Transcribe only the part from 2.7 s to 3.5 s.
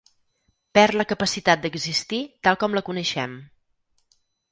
la coneixem.